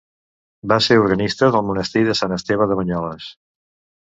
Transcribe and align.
Va 0.71 0.77
ser 0.85 0.97
organista 1.01 1.49
del 1.57 1.67
monestir 1.67 2.03
de 2.09 2.17
Sant 2.21 2.35
Esteve 2.39 2.69
de 2.73 2.79
Banyoles. 2.81 3.31